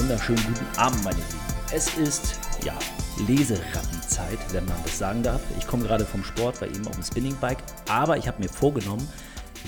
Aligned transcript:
wunderschönen 0.00 0.42
guten 0.46 0.78
Abend, 0.78 1.04
meine 1.04 1.16
Lieben. 1.16 1.74
Es 1.74 1.98
ist, 1.98 2.40
ja, 2.64 2.72
Leserattenzeit, 3.28 4.38
wenn 4.50 4.64
man 4.64 4.76
das 4.82 4.98
sagen 4.98 5.22
darf. 5.22 5.42
Ich 5.58 5.66
komme 5.66 5.82
gerade 5.82 6.06
vom 6.06 6.24
Sport, 6.24 6.62
war 6.62 6.68
eben 6.68 6.86
auf 6.86 6.94
dem 6.94 7.02
Spinningbike, 7.02 7.62
aber 7.86 8.16
ich 8.16 8.26
habe 8.26 8.42
mir 8.42 8.48
vorgenommen, 8.48 9.06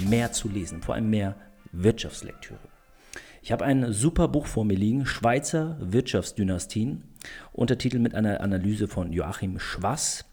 mehr 0.08 0.32
zu 0.32 0.48
lesen, 0.48 0.80
vor 0.80 0.94
allem 0.94 1.10
mehr 1.10 1.36
Wirtschaftslektüre. 1.72 2.58
Ich 3.42 3.52
habe 3.52 3.66
ein 3.66 3.92
super 3.92 4.26
Buch 4.28 4.46
vor 4.46 4.64
mir 4.64 4.76
liegen, 4.76 5.04
Schweizer 5.04 5.76
Wirtschaftsdynastien, 5.80 7.04
Untertitel 7.52 7.98
mit 7.98 8.14
einer 8.14 8.40
Analyse 8.40 8.88
von 8.88 9.12
Joachim 9.12 9.58
Schwass 9.58 10.24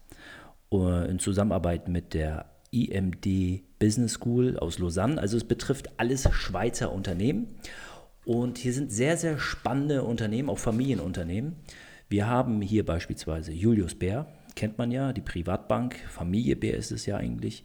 äh, 0.72 1.10
in 1.10 1.18
Zusammenarbeit 1.18 1.88
mit 1.88 2.14
der 2.14 2.46
IMD 2.70 3.62
Business 3.78 4.14
School 4.14 4.56
aus 4.58 4.78
Lausanne. 4.78 5.20
Also 5.20 5.36
es 5.36 5.44
betrifft 5.44 5.90
alles 5.98 6.26
Schweizer 6.32 6.90
Unternehmen. 6.90 7.48
Und 8.24 8.58
hier 8.58 8.72
sind 8.72 8.92
sehr, 8.92 9.16
sehr 9.16 9.38
spannende 9.38 10.02
Unternehmen, 10.02 10.50
auch 10.50 10.58
Familienunternehmen. 10.58 11.56
Wir 12.08 12.26
haben 12.26 12.60
hier 12.60 12.84
beispielsweise 12.84 13.52
Julius 13.52 13.94
Bär, 13.94 14.26
kennt 14.56 14.78
man 14.78 14.90
ja, 14.90 15.12
die 15.12 15.20
Privatbank, 15.20 15.96
Familie 16.08 16.56
Bär 16.56 16.76
ist 16.76 16.90
es 16.90 17.06
ja 17.06 17.16
eigentlich. 17.16 17.64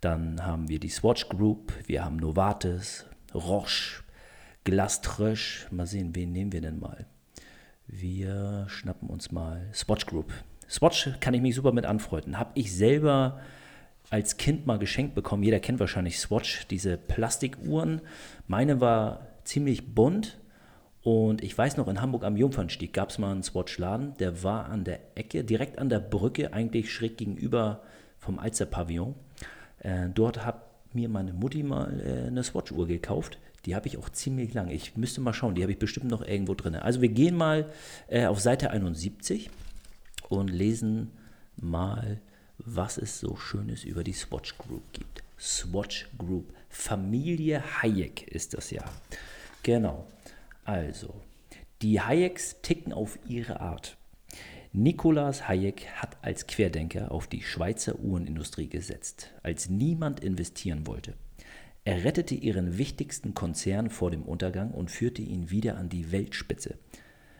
Dann 0.00 0.44
haben 0.44 0.68
wir 0.68 0.80
die 0.80 0.88
Swatch 0.88 1.28
Group, 1.28 1.72
wir 1.86 2.04
haben 2.04 2.16
Novartis, 2.16 3.06
Roche, 3.34 4.02
Glaströsch. 4.64 5.66
Mal 5.70 5.86
sehen, 5.86 6.14
wen 6.14 6.32
nehmen 6.32 6.52
wir 6.52 6.60
denn 6.60 6.78
mal? 6.78 7.06
Wir 7.86 8.66
schnappen 8.68 9.08
uns 9.08 9.30
mal 9.30 9.68
Swatch 9.74 10.06
Group. 10.06 10.32
Swatch 10.68 11.10
kann 11.20 11.34
ich 11.34 11.42
mich 11.42 11.54
super 11.54 11.72
mit 11.72 11.84
anfreunden. 11.84 12.38
Habe 12.38 12.52
ich 12.54 12.74
selber 12.74 13.40
als 14.10 14.36
Kind 14.36 14.66
mal 14.66 14.78
geschenkt 14.78 15.14
bekommen. 15.14 15.42
Jeder 15.42 15.60
kennt 15.60 15.80
wahrscheinlich 15.80 16.18
Swatch, 16.18 16.66
diese 16.68 16.96
Plastikuhren. 16.96 18.00
Meine 18.46 18.80
war 18.80 19.26
ziemlich 19.44 19.94
bunt. 19.94 20.38
Und 21.02 21.42
ich 21.42 21.56
weiß 21.56 21.76
noch, 21.76 21.88
in 21.88 22.00
Hamburg 22.00 22.24
am 22.24 22.36
Jungfernstieg 22.36 22.92
gab 22.92 23.10
es 23.10 23.18
mal 23.18 23.32
einen 23.32 23.42
Swatch-Laden, 23.42 24.14
der 24.18 24.44
war 24.44 24.66
an 24.66 24.84
der 24.84 25.00
Ecke, 25.16 25.42
direkt 25.42 25.78
an 25.78 25.88
der 25.88 25.98
Brücke, 25.98 26.52
eigentlich 26.52 26.92
schräg 26.92 27.16
gegenüber 27.16 27.82
vom 28.18 28.38
Alzer 28.38 28.66
Pavillon. 28.66 29.16
Äh, 29.80 30.10
dort 30.14 30.44
hat 30.44 30.62
mir 30.94 31.08
meine 31.08 31.32
Mutti 31.32 31.64
mal 31.64 32.00
äh, 32.00 32.26
eine 32.28 32.44
Swatch-Uhr 32.44 32.86
gekauft. 32.86 33.38
Die 33.64 33.74
habe 33.74 33.88
ich 33.88 33.98
auch 33.98 34.10
ziemlich 34.10 34.54
lang. 34.54 34.70
Ich 34.70 34.96
müsste 34.96 35.20
mal 35.20 35.32
schauen, 35.32 35.54
die 35.54 35.62
habe 35.62 35.72
ich 35.72 35.78
bestimmt 35.78 36.08
noch 36.08 36.22
irgendwo 36.22 36.54
drin. 36.54 36.76
Also 36.76 37.00
wir 37.00 37.08
gehen 37.08 37.36
mal 37.36 37.70
äh, 38.08 38.26
auf 38.26 38.40
Seite 38.40 38.70
71 38.70 39.50
und 40.28 40.48
lesen 40.48 41.10
mal, 41.56 42.20
was 42.58 42.98
es 42.98 43.20
so 43.20 43.36
Schönes 43.36 43.84
über 43.84 44.04
die 44.04 44.12
Swatch 44.12 44.56
Group 44.58 44.82
gibt. 44.92 45.22
Swatch 45.42 46.08
Group. 46.16 46.54
Familie 46.68 47.82
Hayek 47.82 48.28
ist 48.28 48.54
das 48.54 48.70
ja. 48.70 48.84
Genau. 49.64 50.06
Also, 50.64 51.20
die 51.82 52.00
Hayeks 52.00 52.62
ticken 52.62 52.92
auf 52.92 53.18
ihre 53.26 53.58
Art. 53.58 53.96
Nikolaus 54.72 55.48
Hayek 55.48 55.88
hat 55.96 56.16
als 56.22 56.46
Querdenker 56.46 57.10
auf 57.10 57.26
die 57.26 57.42
Schweizer 57.42 57.98
Uhrenindustrie 57.98 58.68
gesetzt, 58.68 59.32
als 59.42 59.68
niemand 59.68 60.20
investieren 60.20 60.86
wollte. 60.86 61.14
Er 61.84 62.04
rettete 62.04 62.36
ihren 62.36 62.78
wichtigsten 62.78 63.34
Konzern 63.34 63.90
vor 63.90 64.12
dem 64.12 64.22
Untergang 64.22 64.70
und 64.70 64.92
führte 64.92 65.22
ihn 65.22 65.50
wieder 65.50 65.76
an 65.76 65.88
die 65.88 66.12
Weltspitze. 66.12 66.78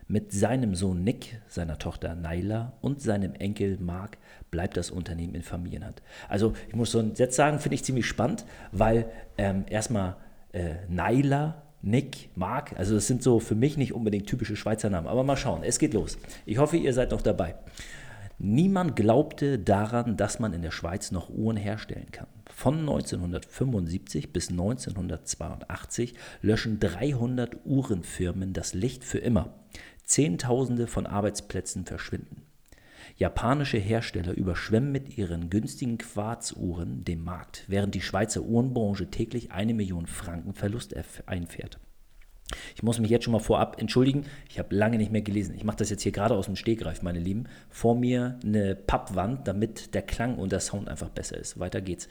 Mit 0.08 0.32
seinem 0.32 0.74
Sohn 0.74 1.04
Nick, 1.04 1.40
seiner 1.48 1.78
Tochter 1.78 2.14
Naila 2.14 2.72
und 2.80 3.00
seinem 3.00 3.34
Enkel 3.34 3.78
Mark 3.80 4.18
bleibt 4.50 4.76
das 4.76 4.90
Unternehmen 4.90 5.34
in 5.34 5.42
Familienhand. 5.42 6.02
Also 6.28 6.54
ich 6.68 6.74
muss 6.74 6.90
so 6.90 6.98
einen 6.98 7.14
Satz 7.14 7.36
sagen, 7.36 7.58
finde 7.58 7.76
ich 7.76 7.84
ziemlich 7.84 8.06
spannend, 8.06 8.44
weil 8.72 9.06
ähm, 9.38 9.64
erstmal 9.68 10.16
äh, 10.52 10.74
Naila 10.88 11.62
Nick, 11.82 12.30
Mark, 12.36 12.74
also 12.78 12.94
das 12.94 13.08
sind 13.08 13.24
so 13.24 13.40
für 13.40 13.56
mich 13.56 13.76
nicht 13.76 13.92
unbedingt 13.92 14.28
typische 14.28 14.54
Schweizer 14.54 14.88
Namen, 14.88 15.08
aber 15.08 15.24
mal 15.24 15.36
schauen, 15.36 15.64
es 15.64 15.80
geht 15.80 15.94
los. 15.94 16.16
Ich 16.46 16.58
hoffe, 16.58 16.76
ihr 16.76 16.94
seid 16.94 17.10
noch 17.10 17.22
dabei. 17.22 17.56
Niemand 18.38 18.96
glaubte 18.96 19.58
daran, 19.58 20.16
dass 20.16 20.38
man 20.38 20.52
in 20.52 20.62
der 20.62 20.70
Schweiz 20.70 21.10
noch 21.10 21.28
Uhren 21.28 21.56
herstellen 21.56 22.08
kann. 22.12 22.26
Von 22.50 22.80
1975 22.80 24.32
bis 24.32 24.50
1982 24.50 26.14
löschen 26.40 26.78
300 26.78 27.64
Uhrenfirmen 27.64 28.52
das 28.52 28.74
Licht 28.74 29.04
für 29.04 29.18
immer. 29.18 29.54
Zehntausende 30.12 30.88
von 30.88 31.06
Arbeitsplätzen 31.06 31.86
verschwinden. 31.86 32.42
Japanische 33.16 33.78
Hersteller 33.78 34.34
überschwemmen 34.34 34.92
mit 34.92 35.16
ihren 35.16 35.48
günstigen 35.48 35.96
Quarzuhren 35.96 37.02
den 37.02 37.24
Markt, 37.24 37.64
während 37.66 37.94
die 37.94 38.02
Schweizer 38.02 38.42
Uhrenbranche 38.42 39.10
täglich 39.10 39.52
eine 39.52 39.72
Million 39.72 40.06
Franken 40.06 40.52
Verlust 40.52 40.94
einfährt. 41.24 41.78
Ich 42.76 42.82
muss 42.82 42.98
mich 42.98 43.08
jetzt 43.08 43.24
schon 43.24 43.32
mal 43.32 43.38
vorab 43.38 43.80
entschuldigen, 43.80 44.26
ich 44.50 44.58
habe 44.58 44.76
lange 44.76 44.98
nicht 44.98 45.12
mehr 45.12 45.22
gelesen. 45.22 45.54
Ich 45.56 45.64
mache 45.64 45.78
das 45.78 45.88
jetzt 45.88 46.02
hier 46.02 46.12
gerade 46.12 46.34
aus 46.34 46.44
dem 46.44 46.56
Stegreif, 46.56 47.00
meine 47.00 47.18
Lieben. 47.18 47.44
Vor 47.70 47.94
mir 47.94 48.38
eine 48.44 48.74
Pappwand, 48.76 49.48
damit 49.48 49.94
der 49.94 50.02
Klang 50.02 50.36
und 50.36 50.52
der 50.52 50.60
Sound 50.60 50.90
einfach 50.90 51.08
besser 51.08 51.38
ist. 51.38 51.58
Weiter 51.58 51.80
geht's. 51.80 52.06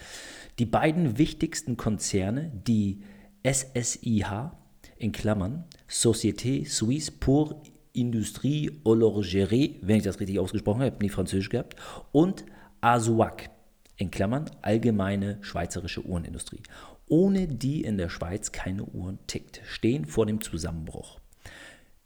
Die 0.57 0.65
beiden 0.65 1.19
wichtigsten 1.19 1.77
Konzerne, 1.77 2.51
die 2.65 3.03
SSIH 3.43 4.53
in 4.97 5.11
Klammern, 5.11 5.65
Société 5.87 6.67
Suisse 6.67 7.11
pour 7.11 7.61
Industrie 7.93 8.71
Horlogerie, 8.85 9.79
wenn 9.81 9.97
ich 9.97 10.03
das 10.03 10.19
richtig 10.19 10.39
ausgesprochen 10.39 10.81
habe, 10.81 10.91
habe 10.91 11.03
nie 11.03 11.09
Französisch 11.09 11.49
gehabt, 11.49 11.75
und 12.11 12.45
ASUAC, 12.81 13.49
in 13.97 14.11
Klammern 14.11 14.49
allgemeine 14.61 15.37
schweizerische 15.41 16.05
Uhrenindustrie, 16.05 16.63
ohne 17.07 17.47
die 17.47 17.83
in 17.83 17.97
der 17.97 18.09
Schweiz 18.09 18.51
keine 18.51 18.83
Uhren 18.85 19.19
tickt, 19.27 19.61
stehen 19.65 20.05
vor 20.05 20.25
dem 20.25 20.41
Zusammenbruch. 20.41 21.19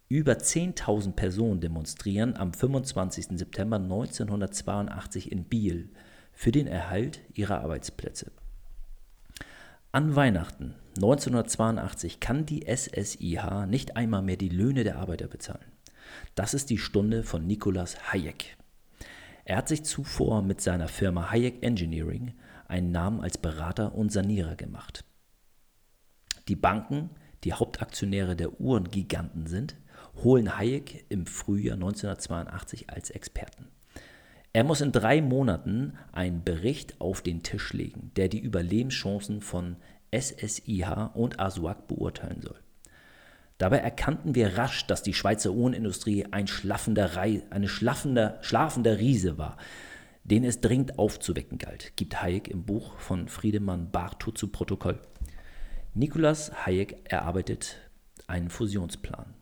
Über 0.08 0.34
10.000 0.34 1.12
Personen 1.12 1.60
demonstrieren 1.60 2.36
am 2.36 2.52
25. 2.52 3.38
September 3.38 3.76
1982 3.76 5.32
in 5.32 5.44
Biel 5.44 5.90
für 6.32 6.52
den 6.52 6.66
Erhalt 6.66 7.20
ihrer 7.34 7.60
Arbeitsplätze. 7.62 8.30
An 9.92 10.14
Weihnachten 10.14 10.74
1982 10.96 12.20
kann 12.20 12.44
die 12.44 12.66
SSIH 12.66 13.66
nicht 13.66 13.96
einmal 13.96 14.22
mehr 14.22 14.36
die 14.36 14.50
Löhne 14.50 14.84
der 14.84 14.98
Arbeiter 14.98 15.26
bezahlen. 15.26 15.64
Das 16.34 16.54
ist 16.54 16.70
die 16.70 16.78
Stunde 16.78 17.22
von 17.22 17.46
Nicolas 17.46 18.12
Hayek. 18.12 18.56
Er 19.44 19.56
hat 19.56 19.68
sich 19.68 19.84
zuvor 19.84 20.42
mit 20.42 20.60
seiner 20.60 20.88
Firma 20.88 21.30
Hayek 21.30 21.62
Engineering 21.62 22.34
einen 22.68 22.90
Namen 22.90 23.20
als 23.20 23.38
Berater 23.38 23.94
und 23.94 24.10
Sanierer 24.10 24.56
gemacht. 24.56 25.04
Die 26.48 26.56
Banken, 26.56 27.10
die 27.44 27.52
Hauptaktionäre 27.52 28.36
der 28.36 28.60
Uhrengiganten 28.60 29.46
sind, 29.46 29.76
holen 30.22 30.58
Hayek 30.58 31.04
im 31.08 31.26
Frühjahr 31.26 31.74
1982 31.74 32.90
als 32.90 33.10
Experten. 33.10 33.68
Er 34.52 34.64
muss 34.64 34.80
in 34.80 34.90
drei 34.90 35.20
Monaten 35.20 35.98
einen 36.12 36.42
Bericht 36.42 37.00
auf 37.00 37.20
den 37.20 37.42
Tisch 37.42 37.72
legen, 37.72 38.10
der 38.16 38.28
die 38.28 38.40
Überlebenschancen 38.40 39.42
von 39.42 39.76
SSIH 40.12 41.10
und 41.14 41.38
ASUAC 41.38 41.86
beurteilen 41.86 42.40
soll. 42.40 42.58
Dabei 43.58 43.78
erkannten 43.78 44.34
wir 44.34 44.58
rasch, 44.58 44.86
dass 44.86 45.02
die 45.02 45.14
Schweizer 45.14 45.52
Uhrenindustrie 45.52 46.26
ein 46.30 46.46
schlaffender 46.46 47.16
Rei 47.16 47.42
eine 47.50 47.68
schlaffender, 47.68 48.38
schlafender 48.42 48.98
Riese 48.98 49.38
war, 49.38 49.56
den 50.24 50.44
es 50.44 50.60
dringend 50.60 50.98
aufzuwecken 50.98 51.58
galt, 51.58 51.92
gibt 51.96 52.20
Hayek 52.20 52.48
im 52.48 52.64
Buch 52.64 52.98
von 52.98 53.28
Friedemann 53.28 53.90
Bartow 53.90 54.34
zu 54.34 54.48
Protokoll. 54.48 55.00
Nikolaus 55.94 56.52
Hayek 56.66 56.96
erarbeitet 57.04 57.78
einen 58.26 58.50
Fusionsplan, 58.50 59.32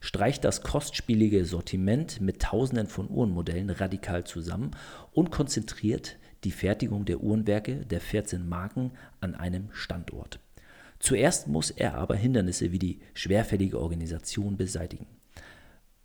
streicht 0.00 0.44
das 0.44 0.62
kostspielige 0.62 1.44
Sortiment 1.44 2.22
mit 2.22 2.40
Tausenden 2.40 2.86
von 2.86 3.10
Uhrenmodellen 3.10 3.68
radikal 3.68 4.24
zusammen 4.24 4.70
und 5.12 5.30
konzentriert 5.30 6.16
die 6.44 6.52
Fertigung 6.52 7.04
der 7.04 7.20
Uhrenwerke 7.20 7.84
der 7.84 8.00
14 8.00 8.48
Marken 8.48 8.92
an 9.20 9.34
einem 9.34 9.68
Standort. 9.72 10.40
Zuerst 11.02 11.48
muss 11.48 11.72
er 11.72 11.94
aber 11.96 12.14
Hindernisse 12.14 12.70
wie 12.70 12.78
die 12.78 13.00
schwerfällige 13.12 13.80
Organisation 13.80 14.56
beseitigen. 14.56 15.06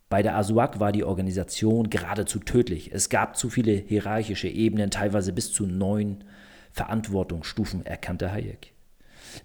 Bei 0.09 0.23
der 0.23 0.35
ASUAC 0.35 0.79
war 0.79 0.91
die 0.91 1.03
Organisation 1.03 1.91
geradezu 1.91 2.39
tödlich. 2.39 2.91
Es 2.91 3.09
gab 3.09 3.37
zu 3.37 3.51
viele 3.51 3.73
hierarchische 3.73 4.47
Ebenen, 4.47 4.89
teilweise 4.89 5.33
bis 5.33 5.53
zu 5.53 5.67
neun 5.67 6.23
Verantwortungsstufen, 6.71 7.85
erkannte 7.85 8.31
Hayek. 8.31 8.73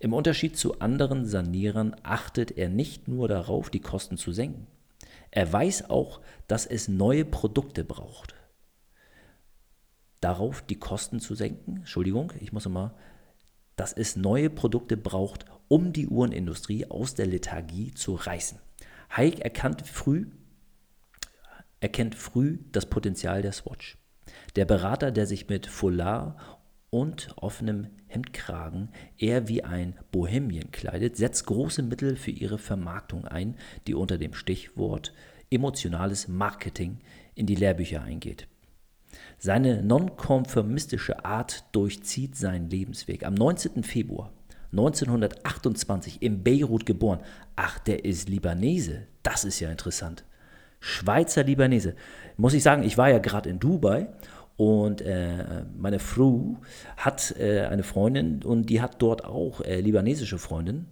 Im 0.01 0.15
Unterschied 0.15 0.57
zu 0.57 0.81
anderen 0.81 1.27
Sanierern 1.27 1.97
achtet 2.03 2.53
er 2.53 2.71
nicht 2.71 3.07
nur 3.07 3.29
darauf, 3.29 3.69
die 3.69 3.81
Kosten 3.81 4.17
zu 4.17 4.33
senken. 4.33 4.67
Er 5.31 5.53
weiß 5.53 5.91
auch, 5.91 6.23
dass 6.47 6.65
es 6.65 6.89
neue 6.89 7.27
Produkte 7.27 7.85
braucht. 7.85 8.35
Darauf 10.23 10.63
die 10.63 10.79
Kosten 10.79 11.21
zu 11.21 11.35
senken, 11.35 11.79
Entschuldigung, 11.79 12.33
ich 12.41 12.55
muss 12.55 12.67
mal 12.67 12.95
dass 13.77 13.93
es 13.93 14.17
neue 14.17 14.51
Produkte 14.51 14.97
braucht, 14.97 15.47
um 15.69 15.93
die 15.93 16.09
Uhrenindustrie 16.09 16.87
aus 16.87 17.15
der 17.15 17.27
Lethargie 17.27 17.93
zu 17.93 18.15
reißen. 18.15 18.59
Hayek 19.11 19.41
erkannt 19.41 19.87
früh, 19.87 20.27
erkennt 21.81 22.15
früh 22.15 22.59
das 22.73 22.87
Potenzial 22.87 23.43
der 23.43 23.53
Swatch. 23.53 23.99
Der 24.57 24.65
Berater, 24.65 25.11
der 25.11 25.27
sich 25.27 25.49
mit 25.49 25.67
Foulard 25.67 26.37
und 26.91 27.29
offenem 27.37 27.89
Hemdkragen 28.07 28.91
eher 29.17 29.49
wie 29.49 29.65
ein 29.65 29.99
Bohemien 30.11 30.71
kleidet, 30.71 31.17
setzt 31.17 31.47
große 31.47 31.83
Mittel 31.83 32.17
für 32.17 32.31
ihre 32.31 32.59
Vermarktung 32.59 33.27
ein, 33.27 33.57
die 33.87 33.95
unter 33.95 34.19
dem 34.19 34.35
Stichwort 34.35 35.13
emotionales 35.51 36.29
Marketing 36.29 36.99
in 37.35 37.47
die 37.47 37.55
Lehrbücher 37.55 38.03
eingeht. 38.03 38.47
Seine 39.39 39.83
nonkonformistische 39.83 41.25
Art 41.25 41.65
durchzieht 41.73 42.37
seinen 42.37 42.71
Lebensweg. 42.71 43.25
Am 43.25 43.35
19. 43.35 43.83
Februar 43.83 44.33
1928 44.73 46.23
in 46.23 46.43
Beirut 46.43 46.87
geboren. 46.87 47.21
Ach, 47.57 47.79
der 47.79 48.05
ist 48.05 48.29
Libanese. 48.29 49.07
Das 49.23 49.45
ist 49.45 49.61
ja 49.61 49.71
interessant. 49.71 50.25
Schweizer 50.81 51.45
Libanese. 51.45 51.95
Muss 52.37 52.55
ich 52.55 52.63
sagen, 52.63 52.83
ich 52.83 52.99
war 52.99 53.11
ja 53.11 53.19
gerade 53.19 53.49
in 53.49 53.61
Dubai 53.61 54.09
und 54.57 55.01
äh, 55.01 55.65
meine 55.77 55.99
Frau 55.99 56.57
hat 56.97 57.35
äh, 57.39 57.61
eine 57.61 57.83
Freundin 57.83 58.43
und 58.43 58.71
die 58.71 58.81
hat 58.81 59.01
dort 59.01 59.25
auch 59.25 59.61
äh, 59.61 59.81
libanesische 59.81 60.39
Freundin 60.39 60.87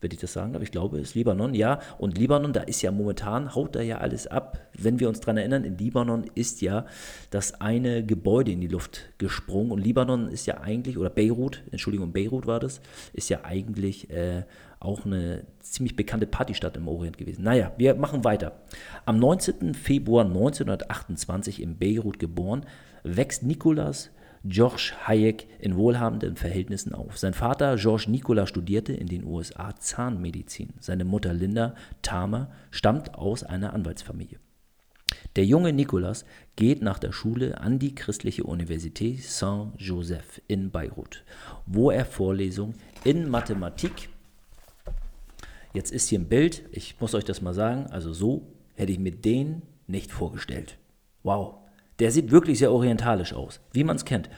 würde 0.00 0.14
ich 0.14 0.20
das 0.20 0.32
sagen, 0.32 0.54
aber 0.54 0.64
ich 0.64 0.70
glaube, 0.70 0.98
es 0.98 1.10
ist 1.10 1.14
Libanon, 1.14 1.54
ja. 1.54 1.80
Und 1.98 2.16
Libanon, 2.16 2.52
da 2.52 2.62
ist 2.62 2.82
ja 2.82 2.90
momentan, 2.90 3.54
haut 3.54 3.76
da 3.76 3.82
ja 3.82 3.98
alles 3.98 4.26
ab. 4.26 4.58
Wenn 4.76 4.98
wir 4.98 5.08
uns 5.08 5.20
daran 5.20 5.36
erinnern, 5.36 5.64
in 5.64 5.76
Libanon 5.76 6.24
ist 6.34 6.62
ja 6.62 6.86
das 7.30 7.60
eine 7.60 8.04
Gebäude 8.04 8.50
in 8.52 8.60
die 8.60 8.68
Luft 8.68 9.10
gesprungen. 9.18 9.72
Und 9.72 9.80
Libanon 9.80 10.28
ist 10.28 10.46
ja 10.46 10.60
eigentlich, 10.60 10.96
oder 10.96 11.10
Beirut, 11.10 11.62
Entschuldigung, 11.70 12.12
Beirut 12.12 12.46
war 12.46 12.60
das, 12.60 12.80
ist 13.12 13.28
ja 13.28 13.44
eigentlich 13.44 14.10
äh, 14.10 14.44
auch 14.80 15.04
eine 15.04 15.44
ziemlich 15.60 15.94
bekannte 15.94 16.26
Partystadt 16.26 16.76
im 16.76 16.88
Orient 16.88 17.18
gewesen. 17.18 17.44
Naja, 17.44 17.72
wir 17.76 17.94
machen 17.94 18.24
weiter. 18.24 18.52
Am 19.04 19.18
19. 19.18 19.74
Februar 19.74 20.24
1928 20.24 21.60
in 21.60 21.76
Beirut 21.76 22.18
geboren, 22.18 22.64
wächst 23.02 23.42
Nicolas 23.42 24.10
George 24.44 24.92
Hayek 25.06 25.46
in 25.58 25.76
wohlhabenden 25.76 26.36
Verhältnissen 26.36 26.94
auf. 26.94 27.18
Sein 27.18 27.34
Vater 27.34 27.76
George 27.76 28.06
Nicola 28.08 28.46
studierte 28.46 28.94
in 28.94 29.06
den 29.06 29.24
USA 29.24 29.74
Zahnmedizin. 29.76 30.70
Seine 30.80 31.04
Mutter 31.04 31.34
Linda 31.34 31.74
Thamer 32.00 32.50
stammt 32.70 33.14
aus 33.14 33.42
einer 33.44 33.74
Anwaltsfamilie. 33.74 34.38
Der 35.36 35.44
junge 35.44 35.72
Nicolas 35.72 36.24
geht 36.56 36.82
nach 36.82 36.98
der 36.98 37.12
Schule 37.12 37.60
an 37.60 37.78
die 37.78 37.94
christliche 37.94 38.44
Universität 38.44 39.22
Saint-Joseph 39.22 40.40
in 40.48 40.70
Beirut, 40.70 41.24
wo 41.66 41.90
er 41.90 42.04
Vorlesungen 42.04 42.74
in 43.04 43.28
Mathematik, 43.28 44.08
jetzt 45.74 45.92
ist 45.92 46.08
hier 46.08 46.18
ein 46.18 46.28
Bild, 46.28 46.62
ich 46.72 47.00
muss 47.00 47.14
euch 47.14 47.24
das 47.24 47.42
mal 47.42 47.54
sagen, 47.54 47.86
also 47.90 48.12
so 48.12 48.46
hätte 48.74 48.92
ich 48.92 48.98
mir 48.98 49.12
den 49.12 49.62
nicht 49.86 50.10
vorgestellt. 50.10 50.78
Wow, 51.22 51.59
der 52.00 52.10
sieht 52.10 52.30
wirklich 52.30 52.58
sehr 52.58 52.72
orientalisch 52.72 53.32
aus, 53.32 53.60
wie 53.72 53.84
man 53.84 53.96
es 53.96 54.04
kennt. 54.04 54.28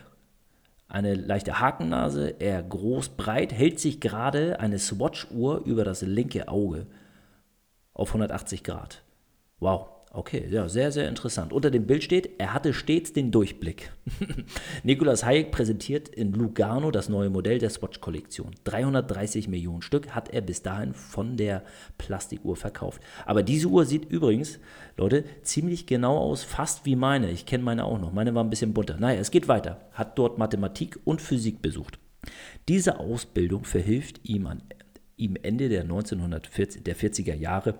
Eine 0.88 1.14
leichte 1.14 1.58
Hakennase, 1.58 2.34
eher 2.38 2.62
groß, 2.62 3.10
breit, 3.10 3.52
hält 3.52 3.80
sich 3.80 4.00
gerade 4.00 4.60
eine 4.60 4.78
Swatch-Uhr 4.78 5.62
über 5.64 5.84
das 5.84 6.02
linke 6.02 6.48
Auge 6.48 6.86
auf 7.94 8.08
180 8.08 8.62
Grad. 8.62 9.02
Wow. 9.58 9.88
Okay, 10.14 10.46
ja, 10.50 10.68
sehr, 10.68 10.92
sehr 10.92 11.08
interessant. 11.08 11.54
Unter 11.54 11.70
dem 11.70 11.86
Bild 11.86 12.04
steht, 12.04 12.38
er 12.38 12.52
hatte 12.52 12.74
stets 12.74 13.14
den 13.14 13.30
Durchblick. 13.30 13.92
Nikolaus 14.82 15.24
Hayek 15.24 15.50
präsentiert 15.50 16.06
in 16.10 16.34
Lugano 16.34 16.90
das 16.90 17.08
neue 17.08 17.30
Modell 17.30 17.58
der 17.58 17.70
Swatch-Kollektion. 17.70 18.50
330 18.64 19.48
Millionen 19.48 19.80
Stück 19.80 20.10
hat 20.10 20.28
er 20.28 20.42
bis 20.42 20.60
dahin 20.62 20.92
von 20.92 21.38
der 21.38 21.64
Plastikuhr 21.96 22.56
verkauft. 22.56 23.00
Aber 23.24 23.42
diese 23.42 23.68
Uhr 23.68 23.86
sieht 23.86 24.04
übrigens, 24.04 24.58
Leute, 24.98 25.24
ziemlich 25.44 25.86
genau 25.86 26.18
aus, 26.18 26.44
fast 26.44 26.84
wie 26.84 26.94
meine. 26.94 27.30
Ich 27.30 27.46
kenne 27.46 27.64
meine 27.64 27.86
auch 27.86 27.98
noch. 27.98 28.12
Meine 28.12 28.34
war 28.34 28.44
ein 28.44 28.50
bisschen 28.50 28.74
bunter. 28.74 28.98
Naja, 28.98 29.18
es 29.18 29.30
geht 29.30 29.48
weiter. 29.48 29.80
Hat 29.92 30.18
dort 30.18 30.36
Mathematik 30.36 30.98
und 31.04 31.22
Physik 31.22 31.62
besucht. 31.62 31.98
Diese 32.68 33.00
Ausbildung 33.00 33.64
verhilft 33.64 34.20
ihm 34.24 34.46
an 34.46 34.62
ihm 35.16 35.36
Ende 35.40 35.68
der 35.68 35.86
1940er 35.86 37.34
Jahre 37.34 37.74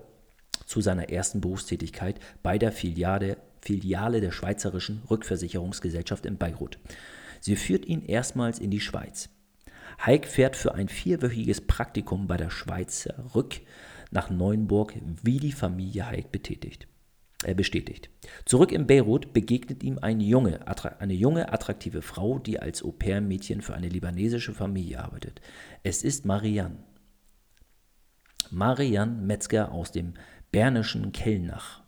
zu 0.67 0.81
seiner 0.81 1.11
ersten 1.11 1.41
Berufstätigkeit 1.41 2.19
bei 2.43 2.59
der 2.59 2.73
Filiale, 2.73 3.37
Filiale 3.61 4.21
der 4.21 4.33
Schweizerischen 4.33 5.03
Rückversicherungsgesellschaft 5.11 6.27
in 6.27 6.39
Beirut. 6.39 6.79
Sie 7.41 7.57
führt 7.57 7.87
ihn 7.87 8.03
erstmals 8.03 8.59
in 8.59 8.71
die 8.71 8.81
Schweiz. 8.81 9.29
Heik 10.05 10.27
fährt 10.27 10.57
für 10.57 10.75
ein 10.75 10.89
vierwöchiges 10.89 11.61
Praktikum 11.61 12.27
bei 12.27 12.37
der 12.37 12.51
Schweizer 12.51 13.25
Rück 13.35 13.61
nach 14.11 14.31
Neuenburg, 14.31 14.95
wie 15.23 15.39
die 15.39 15.53
Familie 15.53 16.07
Heik 16.07 16.33
betätigt. 16.33 16.87
Er 17.45 17.55
bestätigt. 17.55 18.09
Zurück 18.45 18.71
in 18.71 18.87
Beirut 18.87 19.33
begegnet 19.33 19.83
ihm 19.83 19.99
eine 19.99 20.23
junge, 20.23 20.61
eine 21.01 21.15
junge, 21.15 21.53
attraktive 21.53 22.01
Frau, 22.01 22.39
die 22.39 22.61
als 22.61 22.85
Au-pair-Mädchen 22.85 23.63
für 23.63 23.75
eine 23.75 23.89
libanesische 23.89 24.55
Familie 24.55 25.03
arbeitet. 25.03 25.41
Es 25.83 26.05
ist 26.05 26.25
Marianne. 26.25 26.77
Marianne 28.51 29.21
Metzger 29.23 29.73
aus 29.73 29.91
dem 29.91 30.15
bernischen 30.53 31.13
Kellnach 31.13 31.83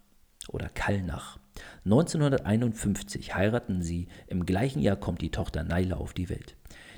oder 0.48 0.68
Kallnach. 0.68 1.38
1951 1.84 3.34
heiraten 3.34 3.82
sie, 3.82 4.08
im 4.26 4.44
gleichen 4.44 4.80
Jahr 4.80 4.96
kommt 4.96 5.20
die 5.20 5.30
Tochter 5.30 5.62
Naila 5.62 5.96
auf 5.96 6.14
die 6.14 6.28
Welt. 6.28 6.56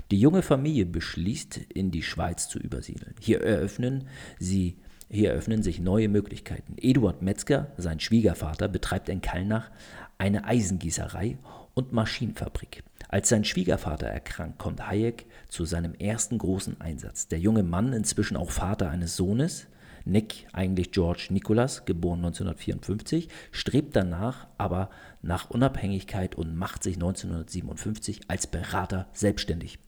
Die 0.09 0.19
junge 0.19 0.41
Familie 0.41 0.85
beschließt, 0.85 1.57
in 1.57 1.91
die 1.91 2.01
Schweiz 2.01 2.47
zu 2.47 2.57
übersiedeln. 2.57 3.13
Hier 3.19 3.41
eröffnen 3.41 4.07
sie 4.39 4.77
hier 5.09 5.31
eröffnen 5.31 5.63
sich 5.63 5.79
neue 5.79 6.09
Möglichkeiten. 6.09 6.75
Eduard 6.77 7.21
Metzger, 7.21 7.71
sein 7.77 8.01
Schwiegervater, 8.01 8.67
betreibt 8.67 9.07
in 9.07 9.21
Kallnach 9.21 9.71
eine 10.17 10.43
Eisengießerei 10.43 11.37
und 11.73 11.93
Maschinenfabrik. 11.93 12.83
Als 13.07 13.29
sein 13.29 13.45
Schwiegervater 13.45 14.07
erkrankt, 14.07 14.59
kommt 14.59 14.85
Hayek 14.85 15.25
zu 15.47 15.63
seinem 15.63 15.93
ersten 15.93 16.37
großen 16.37 16.81
Einsatz. 16.81 17.29
Der 17.29 17.39
junge 17.39 17.63
Mann, 17.63 17.93
inzwischen 17.93 18.35
auch 18.35 18.51
Vater 18.51 18.89
eines 18.89 19.15
Sohnes, 19.15 19.67
Nick, 20.07 20.47
eigentlich 20.53 20.91
George 20.91 21.27
Nicholas, 21.31 21.85
geboren 21.85 22.19
1954, 22.19 23.27
strebt 23.51 23.95
danach 23.95 24.47
aber 24.57 24.89
nach 25.21 25.49
Unabhängigkeit 25.49 26.35
und 26.35 26.55
macht 26.55 26.83
sich 26.83 26.95
1957 26.95 28.21
als 28.27 28.47
Berater 28.47 29.07
selbstständig. 29.13 29.79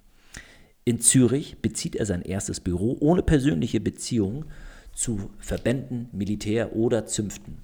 In 0.83 0.99
Zürich 0.99 1.61
bezieht 1.61 1.95
er 1.95 2.05
sein 2.05 2.21
erstes 2.21 2.59
Büro 2.59 2.97
ohne 2.99 3.21
persönliche 3.21 3.79
Beziehung 3.79 4.45
zu 4.93 5.29
Verbänden, 5.39 6.09
Militär 6.11 6.75
oder 6.75 7.05
Zünften. 7.05 7.59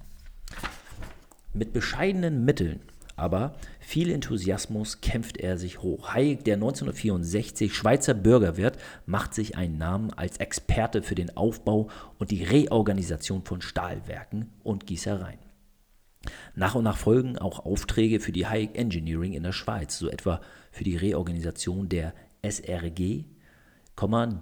Mit 1.52 1.72
bescheidenen 1.72 2.44
Mitteln 2.44 2.80
aber 3.16 3.54
viel 3.80 4.10
Enthusiasmus 4.10 5.00
kämpft 5.00 5.38
er 5.38 5.56
sich 5.56 5.82
hoch. 5.82 6.12
Hayek, 6.14 6.44
der 6.44 6.54
1964 6.54 7.74
Schweizer 7.74 8.14
Bürger 8.14 8.56
wird, 8.56 8.76
macht 9.06 9.34
sich 9.34 9.56
einen 9.56 9.78
Namen 9.78 10.12
als 10.12 10.36
Experte 10.36 11.02
für 11.02 11.14
den 11.14 11.36
Aufbau 11.36 11.88
und 12.18 12.30
die 12.30 12.44
Reorganisation 12.44 13.42
von 13.42 13.62
Stahlwerken 13.62 14.52
und 14.62 14.86
Gießereien. 14.86 15.40
Nach 16.54 16.74
und 16.74 16.84
nach 16.84 16.96
folgen 16.98 17.38
auch 17.38 17.64
Aufträge 17.64 18.20
für 18.20 18.32
die 18.32 18.46
Hayek 18.46 18.76
Engineering 18.76 19.32
in 19.32 19.42
der 19.42 19.52
Schweiz, 19.52 19.98
so 19.98 20.08
etwa 20.08 20.40
für 20.70 20.84
die 20.84 20.96
Reorganisation 20.96 21.88
der 21.88 22.14
SRG, 22.42 23.24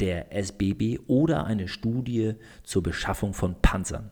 der 0.00 0.32
SBB 0.32 0.98
oder 1.06 1.44
eine 1.44 1.68
Studie 1.68 2.34
zur 2.64 2.82
Beschaffung 2.82 3.34
von 3.34 3.54
Panzern. 3.62 4.10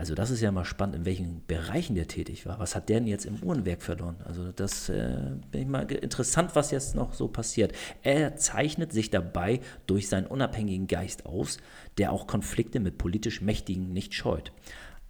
Also 0.00 0.14
das 0.14 0.30
ist 0.30 0.40
ja 0.40 0.50
mal 0.50 0.64
spannend, 0.64 0.96
in 0.96 1.04
welchen 1.04 1.44
Bereichen 1.46 1.94
der 1.94 2.08
tätig 2.08 2.46
war. 2.46 2.58
Was 2.58 2.74
hat 2.74 2.88
der 2.88 3.00
denn 3.00 3.06
jetzt 3.06 3.26
im 3.26 3.36
Uhrenwerk 3.42 3.82
verloren? 3.82 4.16
Also 4.24 4.50
das 4.50 4.88
äh, 4.88 5.36
bin 5.50 5.60
ich 5.60 5.68
mal 5.68 5.92
interessant, 5.92 6.56
was 6.56 6.70
jetzt 6.70 6.94
noch 6.94 7.12
so 7.12 7.28
passiert. 7.28 7.74
Er 8.00 8.34
zeichnet 8.36 8.94
sich 8.94 9.10
dabei 9.10 9.60
durch 9.86 10.08
seinen 10.08 10.26
unabhängigen 10.26 10.86
Geist 10.86 11.26
aus, 11.26 11.58
der 11.98 12.12
auch 12.12 12.26
Konflikte 12.26 12.80
mit 12.80 12.96
politisch 12.96 13.42
Mächtigen 13.42 13.92
nicht 13.92 14.14
scheut. 14.14 14.52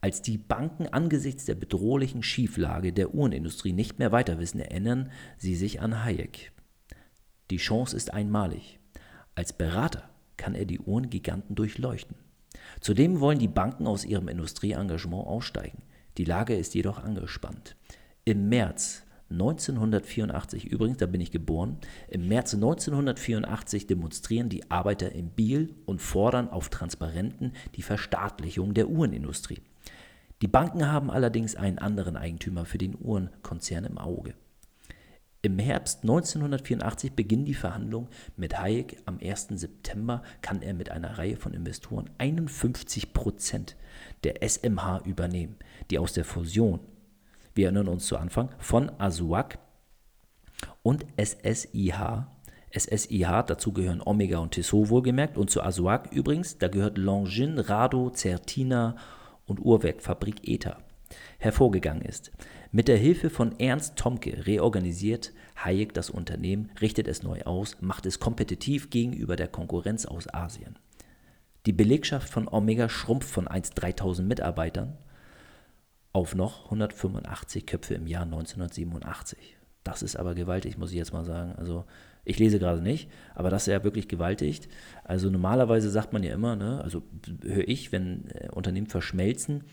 Als 0.00 0.22
die 0.22 0.38
Banken 0.38 0.88
angesichts 0.88 1.44
der 1.44 1.54
bedrohlichen 1.54 2.24
Schieflage 2.24 2.92
der 2.92 3.14
Uhrenindustrie 3.14 3.72
nicht 3.72 4.00
mehr 4.00 4.10
weiter 4.10 4.40
wissen, 4.40 4.58
erinnern 4.58 5.12
sie 5.38 5.54
sich 5.54 5.80
an 5.80 6.02
Hayek. 6.02 6.50
Die 7.52 7.58
Chance 7.58 7.96
ist 7.96 8.12
einmalig. 8.12 8.80
Als 9.36 9.52
Berater 9.52 10.10
kann 10.36 10.56
er 10.56 10.64
die 10.64 10.80
Uhrengiganten 10.80 11.54
durchleuchten. 11.54 12.16
Zudem 12.80 13.20
wollen 13.20 13.38
die 13.38 13.48
Banken 13.48 13.86
aus 13.86 14.04
ihrem 14.04 14.28
Industrieengagement 14.28 15.26
aussteigen. 15.26 15.82
Die 16.16 16.24
Lage 16.24 16.54
ist 16.54 16.74
jedoch 16.74 17.02
angespannt. 17.02 17.76
Im 18.24 18.48
März 18.48 19.02
1984, 19.30 20.66
übrigens, 20.66 20.98
da 20.98 21.06
bin 21.06 21.20
ich 21.20 21.30
geboren, 21.30 21.78
im 22.08 22.26
März 22.26 22.54
1984 22.54 23.86
demonstrieren 23.86 24.48
die 24.48 24.70
Arbeiter 24.70 25.12
in 25.12 25.30
Biel 25.30 25.74
und 25.86 26.02
fordern 26.02 26.48
auf 26.48 26.68
Transparenten 26.68 27.52
die 27.76 27.82
Verstaatlichung 27.82 28.74
der 28.74 28.88
Uhrenindustrie. 28.88 29.60
Die 30.42 30.48
Banken 30.48 30.90
haben 30.90 31.10
allerdings 31.10 31.54
einen 31.54 31.78
anderen 31.78 32.16
Eigentümer 32.16 32.64
für 32.64 32.78
den 32.78 32.96
Uhrenkonzern 32.98 33.84
im 33.84 33.98
Auge. 33.98 34.34
Im 35.42 35.58
Herbst 35.58 36.02
1984 36.02 37.12
beginnen 37.12 37.46
die 37.46 37.54
Verhandlungen 37.54 38.08
mit 38.36 38.58
Hayek. 38.58 38.98
Am 39.06 39.18
1. 39.22 39.48
September 39.52 40.22
kann 40.42 40.60
er 40.60 40.74
mit 40.74 40.90
einer 40.90 41.16
Reihe 41.16 41.36
von 41.36 41.54
Investoren 41.54 42.10
51 42.18 43.14
Prozent 43.14 43.76
der 44.22 44.42
SMH 44.46 45.00
übernehmen, 45.06 45.56
die 45.90 45.98
aus 45.98 46.12
der 46.12 46.26
Fusion, 46.26 46.80
wir 47.54 47.66
erinnern 47.66 47.88
uns 47.88 48.06
zu 48.06 48.18
Anfang, 48.18 48.50
von 48.58 48.92
Azuak 48.98 49.58
und 50.82 51.06
SSIH 51.16 52.26
SSIH, 52.72 53.42
dazu 53.46 53.72
gehören 53.72 54.02
Omega 54.04 54.38
und 54.38 54.52
Tissot 54.52 54.90
wohlgemerkt. 54.90 55.36
Und 55.36 55.50
zu 55.50 55.62
Asoak 55.62 56.12
übrigens, 56.12 56.58
da 56.58 56.68
gehört 56.68 56.98
Longines, 56.98 57.68
Rado, 57.68 58.12
Certina 58.14 58.94
und 59.46 59.58
Uhrwerkfabrik 59.58 60.48
ETA 60.48 60.78
hervorgegangen 61.38 62.02
ist. 62.02 62.32
Mit 62.72 62.88
der 62.88 62.96
Hilfe 62.96 63.30
von 63.30 63.58
Ernst 63.58 63.96
Tomke 63.96 64.46
reorganisiert 64.46 65.32
Hayek 65.56 65.92
das 65.92 66.10
Unternehmen, 66.10 66.70
richtet 66.80 67.08
es 67.08 67.22
neu 67.22 67.42
aus, 67.42 67.76
macht 67.80 68.06
es 68.06 68.20
kompetitiv 68.20 68.90
gegenüber 68.90 69.36
der 69.36 69.48
Konkurrenz 69.48 70.06
aus 70.06 70.32
Asien. 70.32 70.78
Die 71.66 71.72
Belegschaft 71.72 72.28
von 72.28 72.48
Omega 72.48 72.88
schrumpft 72.88 73.28
von 73.28 73.48
einst 73.48 73.72
3000 73.80 74.26
Mitarbeitern 74.26 74.96
auf 76.12 76.34
noch 76.34 76.64
185 76.64 77.66
Köpfe 77.66 77.94
im 77.94 78.06
Jahr 78.06 78.22
1987. 78.22 79.56
Das 79.84 80.02
ist 80.02 80.16
aber 80.16 80.34
gewaltig, 80.34 80.78
muss 80.78 80.90
ich 80.90 80.96
jetzt 80.96 81.12
mal 81.12 81.24
sagen. 81.24 81.54
Also 81.56 81.84
ich 82.24 82.38
lese 82.38 82.58
gerade 82.58 82.82
nicht, 82.82 83.10
aber 83.34 83.50
das 83.50 83.62
ist 83.62 83.72
ja 83.72 83.84
wirklich 83.84 84.08
gewaltig. 84.08 84.68
Also 85.04 85.30
normalerweise 85.30 85.90
sagt 85.90 86.12
man 86.12 86.22
ja 86.22 86.34
immer, 86.34 86.56
ne, 86.56 86.80
also 86.82 87.02
höre 87.42 87.66
ich, 87.66 87.92
wenn 87.92 88.28
äh, 88.30 88.48
Unternehmen 88.50 88.88
verschmelzen, 88.88 89.64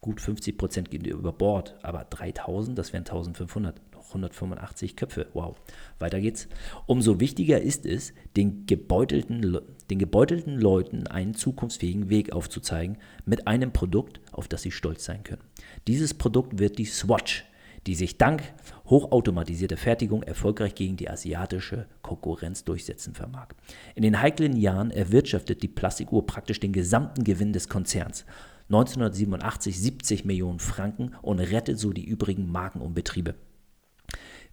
gut 0.00 0.20
50 0.20 0.56
Prozent 0.56 0.90
gehen 0.90 1.04
über 1.04 1.32
Bord, 1.32 1.76
aber 1.82 2.04
3000, 2.04 2.78
das 2.78 2.92
wären 2.92 3.02
1500, 3.02 3.80
noch 3.92 4.08
185 4.08 4.96
Köpfe, 4.96 5.26
wow. 5.34 5.56
Weiter 5.98 6.20
geht's. 6.20 6.48
Umso 6.86 7.20
wichtiger 7.20 7.60
ist 7.60 7.84
es, 7.84 8.14
den 8.36 8.64
gebeutelten, 8.66 9.58
den 9.90 9.98
gebeutelten 9.98 10.58
Leuten 10.58 11.06
einen 11.06 11.34
zukunftsfähigen 11.34 12.08
Weg 12.08 12.32
aufzuzeigen 12.32 12.96
mit 13.26 13.46
einem 13.46 13.72
Produkt, 13.72 14.20
auf 14.32 14.48
das 14.48 14.62
sie 14.62 14.70
stolz 14.70 15.04
sein 15.04 15.22
können. 15.22 15.42
Dieses 15.86 16.14
Produkt 16.14 16.58
wird 16.58 16.78
die 16.78 16.86
Swatch, 16.86 17.44
die 17.86 17.94
sich 17.94 18.18
dank 18.18 18.42
hochautomatisierter 18.86 19.76
Fertigung 19.76 20.22
erfolgreich 20.22 20.74
gegen 20.74 20.96
die 20.96 21.08
asiatische 21.08 21.86
Konkurrenz 22.02 22.64
durchsetzen 22.64 23.14
vermag. 23.14 23.48
In 23.94 24.02
den 24.02 24.20
heiklen 24.20 24.56
Jahren 24.56 24.90
erwirtschaftet 24.90 25.62
die 25.62 25.68
Plastikuhr 25.68 26.26
praktisch 26.26 26.60
den 26.60 26.72
gesamten 26.72 27.24
Gewinn 27.24 27.52
des 27.52 27.68
Konzerns 27.68 28.24
1987 28.70 29.80
70 29.80 30.24
Millionen 30.24 30.60
Franken 30.60 31.16
und 31.22 31.40
rettet 31.40 31.78
so 31.78 31.92
die 31.92 32.04
übrigen 32.04 32.50
Marken 32.50 32.80
und 32.80 32.94
Betriebe. 32.94 33.34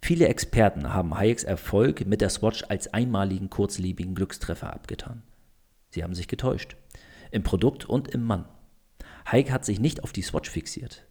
Viele 0.02 0.26
Experten 0.26 0.92
haben 0.92 1.16
Hayeks 1.16 1.44
Erfolg 1.44 2.04
mit 2.04 2.20
der 2.20 2.28
Swatch 2.28 2.64
als 2.68 2.92
einmaligen 2.92 3.48
kurzlebigen 3.48 4.16
Glückstreffer 4.16 4.72
abgetan. 4.72 5.22
Sie 5.90 6.02
haben 6.02 6.14
sich 6.14 6.28
getäuscht. 6.28 6.76
Im 7.30 7.42
Produkt 7.42 7.84
und 7.84 8.08
im 8.08 8.24
Mann. 8.24 8.46
Hayek 9.26 9.50
hat 9.50 9.64
sich 9.64 9.78
nicht 9.80 10.02
auf 10.02 10.12
die 10.12 10.22
Swatch 10.22 10.50
fixiert, 10.50 11.06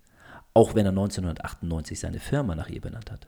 auch 0.54 0.76
wenn 0.76 0.86
er 0.86 0.92
1998 0.92 2.00
seine 2.00 2.20
Firma 2.20 2.56
nach 2.56 2.70
ihr 2.70 2.82
benannt 2.82 3.12
hat. 3.12 3.28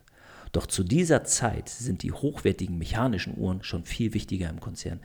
Doch 0.51 0.65
zu 0.65 0.83
dieser 0.83 1.24
Zeit 1.24 1.69
sind 1.69 2.03
die 2.03 2.12
hochwertigen 2.12 2.77
mechanischen 2.77 3.38
Uhren 3.38 3.63
schon 3.63 3.86
viel 3.86 4.13
wichtiger 4.13 4.50
im 4.50 4.59
Konzern. 4.59 5.00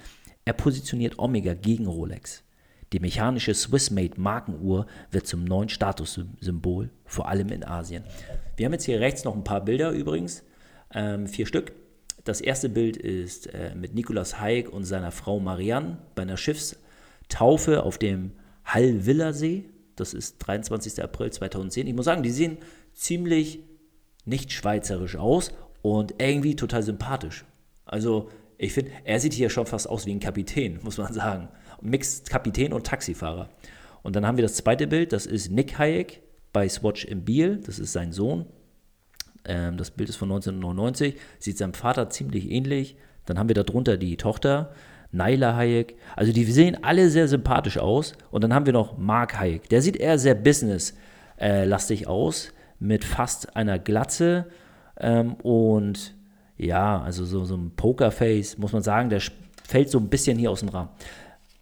Er 0.45 0.55
positioniert 0.55 1.19
Omega 1.19 1.55
gegen 1.55 1.87
Rolex. 1.87 2.44
Die 2.95 3.01
mechanische 3.01 3.55
Swissmade 3.55 4.21
Markenuhr 4.21 4.87
wird 5.11 5.27
zum 5.27 5.43
neuen 5.43 5.69
Statussymbol, 5.69 6.91
vor 7.05 7.29
allem 7.29 7.49
in 7.49 7.65
Asien. 7.65 8.05
Wir 8.57 8.67
haben 8.67 8.73
jetzt 8.73 8.85
hier 8.85 9.01
rechts 9.01 9.25
noch 9.25 9.35
ein 9.35 9.43
paar 9.43 9.65
Bilder 9.65 9.91
übrigens, 9.91 10.45
ähm, 10.95 11.27
vier 11.27 11.47
Stück. 11.47 11.73
Das 12.23 12.41
erste 12.41 12.69
Bild 12.69 12.97
ist 12.97 13.53
äh, 13.53 13.75
mit 13.75 13.97
Nikolaus 13.97 14.39
Haig 14.41 14.69
und 14.73 14.85
seiner 14.85 15.11
Frau 15.11 15.41
Marianne 15.41 15.99
bei 16.15 16.23
einer 16.23 16.37
Schiffstaufe 16.37 17.83
auf 17.83 17.99
dem 17.99 18.31
Hallwillersee. 18.65 19.65
Das 19.97 20.15
ist 20.15 20.39
23. 20.39 21.03
April 21.03 21.33
2010. 21.33 21.89
Ich 21.89 21.95
muss 21.95 22.05
sagen, 22.05 22.23
die 22.23 22.31
sehen 22.31 22.59
ziemlich 22.93 23.59
nicht 24.25 24.53
schweizerisch 24.53 25.17
aus 25.17 25.51
und 25.83 26.15
irgendwie 26.23 26.55
total 26.55 26.85
sympathisch. 26.85 27.45
Also 27.87 28.31
ich 28.57 28.73
finde, 28.73 28.93
er 29.03 29.19
sieht 29.19 29.33
hier 29.33 29.51
schon 29.51 29.67
fast 29.67 29.89
aus 29.89 30.07
wie 30.07 30.13
ein 30.13 30.21
Kapitän, 30.21 30.79
muss 30.85 30.99
man 30.99 31.13
sagen. 31.13 31.49
Mixed 31.85 32.29
Kapitän 32.31 32.73
und 32.73 32.87
Taxifahrer. 32.87 33.49
Und 34.03 34.17
dann 34.17 34.27
haben 34.27 34.37
wir 34.37 34.43
das 34.43 34.57
zweite 34.57 34.87
Bild, 34.87 35.13
das 35.13 35.27
ist 35.27 35.51
Nick 35.51 35.79
Hayek 35.79 36.23
bei 36.53 36.69
Swatch 36.69 37.05
im 37.05 37.25
Biel, 37.25 37.61
das 37.65 37.79
ist 37.79 37.93
sein 37.93 38.13
Sohn. 38.13 38.47
Ähm, 39.45 39.77
das 39.77 39.91
Bild 39.91 40.09
ist 40.09 40.17
von 40.17 40.31
1999, 40.31 41.17
sieht 41.39 41.59
seinem 41.59 41.75
Vater 41.75 42.11
ziemlich 42.11 42.51
ähnlich. 42.51 42.97
Dann 43.27 43.39
haben 43.39 43.49
wir 43.49 43.55
darunter 43.55 43.97
die 43.97 44.17
Tochter, 44.17 44.73
Naila 45.13 45.57
Hayek. 45.57 45.97
Also 46.17 46.33
die 46.33 46.45
sehen 46.45 46.83
alle 46.83 47.09
sehr 47.09 47.29
sympathisch 47.29 47.79
aus. 47.79 48.15
Und 48.31 48.45
dann 48.45 48.53
haben 48.53 48.67
wir 48.67 48.73
noch 48.73 48.99
Mark 48.99 49.39
Hayek, 49.39 49.69
der 49.69 49.81
sieht 49.81 49.97
eher 49.97 50.19
sehr 50.19 50.35
businesslastig 50.35 52.07
aus, 52.07 52.53
mit 52.79 53.05
fast 53.05 53.57
einer 53.57 53.79
Glatze 53.79 54.47
ähm, 54.99 55.35
und 55.35 56.15
ja, 56.57 57.01
also 57.01 57.25
so, 57.25 57.45
so 57.45 57.57
ein 57.57 57.73
Pokerface, 57.75 58.59
muss 58.59 58.73
man 58.73 58.83
sagen, 58.83 59.11
der 59.11 59.21
fällt 59.67 59.91
so 59.91 59.99
ein 59.99 60.09
bisschen 60.09 60.39
hier 60.39 60.51
aus 60.51 60.61
dem 60.61 60.69
Rahmen. 60.69 60.91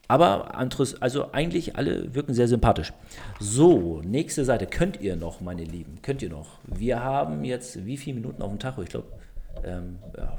Aber 0.08 0.54
also 1.00 1.32
eigentlich 1.32 1.76
alle 1.76 2.14
wirken 2.14 2.34
sehr 2.34 2.48
sympathisch. 2.48 2.92
So, 3.40 4.02
nächste 4.04 4.44
Seite. 4.44 4.66
Könnt 4.66 5.00
ihr 5.00 5.16
noch, 5.16 5.40
meine 5.40 5.64
Lieben? 5.64 6.00
Könnt 6.02 6.22
ihr 6.22 6.30
noch? 6.30 6.58
Wir 6.64 7.02
haben 7.02 7.44
jetzt 7.44 7.86
wie 7.86 7.96
viele 7.96 8.16
Minuten 8.16 8.42
auf 8.42 8.50
dem 8.50 8.58
Tacho? 8.58 8.82
Ich 8.82 8.90
glaube, 8.90 9.08
ähm, 9.64 9.98
ja, 10.16 10.38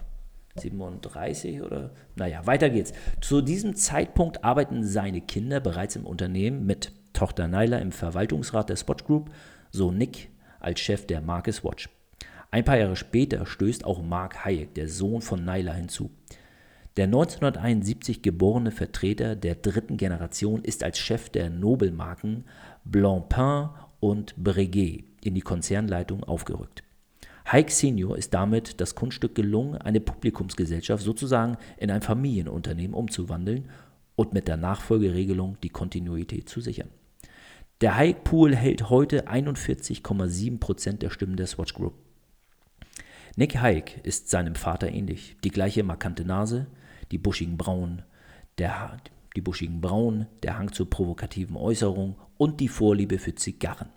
37 0.55 1.62
oder? 1.62 1.91
Naja, 2.15 2.46
weiter 2.46 2.70
geht's. 2.70 2.93
Zu 3.22 3.41
diesem 3.41 3.75
Zeitpunkt 3.75 4.43
arbeiten 4.43 4.84
seine 4.84 5.22
Kinder 5.22 5.60
bereits 5.60 5.96
im 5.96 6.05
Unternehmen 6.05 6.65
mit 6.65 6.91
Tochter 7.13 7.48
Naila 7.48 7.77
im 7.77 7.91
Verwaltungsrat 7.91 8.70
der 8.70 8.75
Swatch 8.75 9.05
Group, 9.05 9.32
so 9.72 9.91
Nick 9.91 10.29
als 10.60 10.79
Chef 10.79 11.05
der 11.08 11.22
Marke 11.22 11.51
Swatch. 11.51 11.89
Ein 12.51 12.63
paar 12.63 12.77
Jahre 12.77 12.96
später 12.96 13.46
stößt 13.48 13.84
auch 13.86 14.03
Mark 14.03 14.46
Hayek, 14.46 14.75
der 14.75 14.88
Sohn 14.88 15.22
von 15.22 15.43
Naila, 15.43 15.74
hinzu. 15.74 16.12
Der 16.95 17.05
1971 17.05 18.21
geborene 18.21 18.69
Vertreter 18.69 19.35
der 19.35 19.55
dritten 19.55 19.97
Generation 19.97 20.63
ist 20.63 20.83
als 20.83 21.00
Chef 21.00 21.29
der 21.29 21.50
Nobelmarken 21.50 22.43
Blancpain 22.85 23.69
und 24.00 24.35
Breguet 24.35 25.05
in 25.23 25.33
die 25.33 25.41
Konzernleitung 25.41 26.23
aufgerückt. 26.23 26.83
Hayek 27.45 27.71
Senior 27.71 28.15
ist 28.15 28.33
damit 28.35 28.79
das 28.79 28.93
Kunststück 28.93 29.33
gelungen, 29.33 29.77
eine 29.77 30.01
Publikumsgesellschaft 30.01 31.03
sozusagen 31.03 31.57
in 31.77 31.89
ein 31.89 32.03
Familienunternehmen 32.03 32.93
umzuwandeln 32.93 33.69
und 34.15 34.33
mit 34.33 34.47
der 34.47 34.57
Nachfolgeregelung 34.57 35.57
die 35.63 35.69
Kontinuität 35.69 36.47
zu 36.47 36.62
sichern. 36.62 36.89
Der 37.81 37.97
Hayek 37.97 38.23
Pool 38.23 38.55
hält 38.55 38.91
heute 38.91 39.27
41,7 39.27 40.59
Prozent 40.59 41.01
der 41.01 41.09
Stimmen 41.09 41.38
der 41.38 41.47
Swatch 41.47 41.73
Group. 41.73 41.95
Nick 43.35 43.57
Hayek 43.57 44.00
ist 44.03 44.29
seinem 44.29 44.53
Vater 44.53 44.89
ähnlich. 44.89 45.35
Die 45.43 45.50
gleiche 45.50 45.83
markante 45.83 46.23
Nase, 46.23 46.67
die 47.13 47.20
buschigen 47.20 47.58
Brauen, 47.58 48.01
der, 48.58 48.98
die 49.36 49.41
buschigen 49.41 49.82
Brauen, 49.82 50.25
der 50.41 50.58
Hang 50.58 50.74
zur 50.74 50.89
provokativen 50.89 51.55
Äußerung 51.55 52.15
und 52.38 52.60
die 52.60 52.67
Vorliebe 52.67 53.20
für 53.20 53.36
Zigarren. 53.36 53.89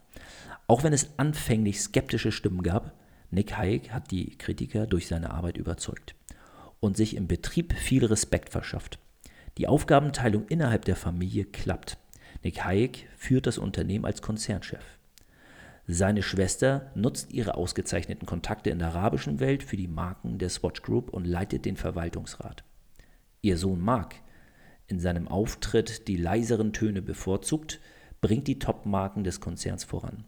Auch 0.67 0.85
wenn 0.85 0.93
es 0.93 1.19
anfänglich 1.19 1.81
skeptische 1.81 2.31
Stimmen 2.31 2.63
gab, 2.63 2.93
Nick 3.31 3.57
Hayek 3.57 3.91
hat 3.91 4.11
die 4.11 4.37
Kritiker 4.37 4.87
durch 4.87 5.09
seine 5.09 5.31
Arbeit 5.31 5.57
überzeugt 5.57 6.15
und 6.79 6.99
sich 6.99 7.17
im 7.17 7.27
Betrieb 7.27 7.73
viel 7.73 8.05
Respekt 8.05 8.51
verschafft. 8.51 8.99
Die 9.57 9.67
Aufgabenteilung 9.67 10.47
innerhalb 10.49 10.85
der 10.85 10.97
Familie 10.97 11.47
klappt. 11.47 11.97
Nick 12.45 12.65
Hayek 12.65 13.09
führt 13.17 13.47
das 13.47 13.57
Unternehmen 13.57 14.05
als 14.05 14.21
Konzernchef. 14.21 14.85
Seine 15.87 16.23
Schwester 16.23 16.91
nutzt 16.95 17.33
ihre 17.33 17.55
ausgezeichneten 17.55 18.27
Kontakte 18.27 18.69
in 18.69 18.81
der 18.81 18.89
arabischen 18.89 19.41
Welt 19.41 19.63
für 19.63 19.79
die 19.79 19.89
Marken 19.89 20.37
der 20.37 20.51
Swatch 20.51 20.83
Group 20.83 21.09
und 21.11 21.25
leitet 21.25 21.65
den 21.65 21.79
Verwaltungsrat. 21.79 22.63
Ihr 23.47 23.57
Sohn 23.57 23.81
Mark, 23.81 24.17
in 24.89 24.99
seinem 24.99 25.29
Auftritt 25.29 26.09
die 26.09 26.17
leiseren 26.17 26.73
Töne 26.73 27.01
bevorzugt, 27.01 27.79
bringt 28.21 28.49
die 28.49 28.59
Top-Marken 28.59 29.23
des 29.23 29.39
Konzerns 29.39 29.85
voran. 29.85 30.25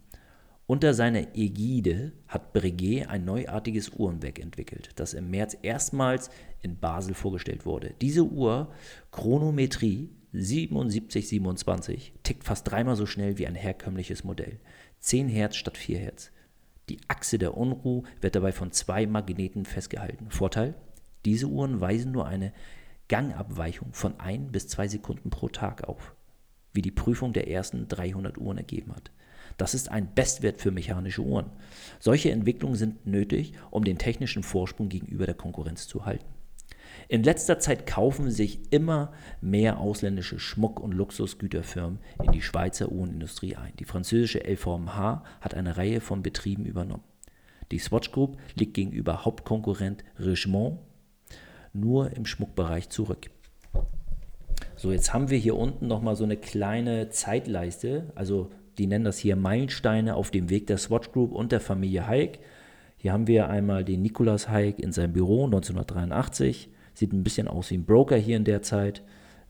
Unter 0.68 0.94
seiner 0.94 1.34
Ägide 1.34 2.12
hat 2.28 2.52
Breguet 2.52 3.08
ein 3.08 3.24
neuartiges 3.24 3.88
Uhrenwerk 3.88 4.38
entwickelt, 4.38 4.90
das 4.94 5.14
im 5.14 5.30
März 5.30 5.56
erstmals 5.62 6.30
in 6.62 6.78
Basel 6.78 7.14
vorgestellt 7.14 7.66
wurde. 7.66 7.92
Diese 8.00 8.22
Uhr, 8.22 8.72
Chronometrie 9.10 10.10
7727, 10.30 12.12
tickt 12.22 12.44
fast 12.44 12.70
dreimal 12.70 12.94
so 12.94 13.06
schnell 13.06 13.36
wie 13.36 13.48
ein 13.48 13.56
herkömmliches 13.56 14.22
Modell. 14.22 14.60
10 15.00 15.28
Hertz 15.28 15.56
statt 15.56 15.76
4 15.76 15.98
Hertz. 15.98 16.30
Die 16.88 17.00
Achse 17.08 17.38
der 17.38 17.56
Unruhe 17.56 18.04
wird 18.20 18.36
dabei 18.36 18.52
von 18.52 18.70
zwei 18.70 19.08
Magneten 19.08 19.64
festgehalten. 19.64 20.30
Vorteil? 20.30 20.76
Diese 21.24 21.48
Uhren 21.48 21.80
weisen 21.80 22.12
nur 22.12 22.26
eine 22.26 22.52
Gangabweichung 23.08 23.92
von 23.92 24.18
1 24.20 24.52
bis 24.52 24.68
2 24.68 24.88
Sekunden 24.88 25.30
pro 25.30 25.48
Tag 25.48 25.84
auf, 25.84 26.14
wie 26.72 26.82
die 26.82 26.90
Prüfung 26.90 27.32
der 27.32 27.48
ersten 27.48 27.88
300 27.88 28.38
Uhren 28.38 28.58
ergeben 28.58 28.94
hat. 28.94 29.10
Das 29.56 29.74
ist 29.74 29.90
ein 29.90 30.14
Bestwert 30.14 30.60
für 30.60 30.70
mechanische 30.70 31.22
Uhren. 31.22 31.50
Solche 31.98 32.30
Entwicklungen 32.30 32.76
sind 32.76 33.06
nötig, 33.06 33.54
um 33.70 33.82
den 33.82 33.98
technischen 33.98 34.42
Vorsprung 34.42 34.88
gegenüber 34.88 35.26
der 35.26 35.34
Konkurrenz 35.34 35.88
zu 35.88 36.04
halten. 36.04 36.26
In 37.08 37.22
letzter 37.22 37.58
Zeit 37.58 37.86
kaufen 37.86 38.30
sich 38.30 38.70
immer 38.70 39.12
mehr 39.40 39.78
ausländische 39.78 40.38
Schmuck- 40.38 40.80
und 40.80 40.92
Luxusgüterfirmen 40.92 41.98
in 42.22 42.32
die 42.32 42.42
Schweizer 42.42 42.92
Uhrenindustrie 42.92 43.56
ein. 43.56 43.72
Die 43.78 43.84
französische 43.84 44.40
LVMH 44.40 45.24
hat 45.40 45.54
eine 45.54 45.76
Reihe 45.76 46.00
von 46.00 46.22
Betrieben 46.22 46.66
übernommen. 46.66 47.04
Die 47.70 47.78
Swatch 47.78 48.12
Group 48.12 48.38
liegt 48.54 48.74
gegenüber 48.74 49.24
Hauptkonkurrent 49.24 50.04
Richemont 50.18 50.78
nur 51.80 52.16
im 52.16 52.26
Schmuckbereich 52.26 52.88
zurück. 52.88 53.30
So, 54.76 54.92
jetzt 54.92 55.12
haben 55.12 55.30
wir 55.30 55.38
hier 55.38 55.56
unten 55.56 55.86
nochmal 55.86 56.16
so 56.16 56.24
eine 56.24 56.36
kleine 56.36 57.08
Zeitleiste. 57.10 58.12
Also 58.14 58.50
die 58.78 58.86
nennen 58.86 59.04
das 59.04 59.18
hier 59.18 59.34
Meilensteine 59.34 60.14
auf 60.14 60.30
dem 60.30 60.50
Weg 60.50 60.66
der 60.68 60.78
Swatch 60.78 61.10
Group 61.10 61.32
und 61.32 61.50
der 61.50 61.60
Familie 61.60 62.06
Hayek. 62.06 62.38
Hier 62.96 63.12
haben 63.12 63.26
wir 63.26 63.48
einmal 63.48 63.84
den 63.84 64.02
Nikolaus 64.02 64.48
Hayek 64.48 64.78
in 64.78 64.92
seinem 64.92 65.12
Büro 65.12 65.44
1983. 65.46 66.70
Sieht 66.94 67.12
ein 67.12 67.24
bisschen 67.24 67.48
aus 67.48 67.70
wie 67.70 67.78
ein 67.78 67.86
Broker 67.86 68.16
hier 68.16 68.36
in 68.36 68.44
der 68.44 68.62
Zeit. 68.62 69.02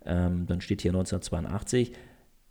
Ähm, 0.04 0.46
dann 0.46 0.60
steht 0.60 0.82
hier 0.82 0.92
1982 0.92 1.92